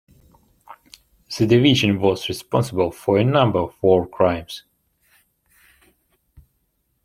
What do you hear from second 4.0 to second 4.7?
crimes.